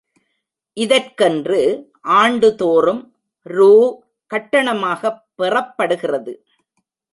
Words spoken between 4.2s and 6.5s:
கட்டணமாகப் பெறப்படுகிறது.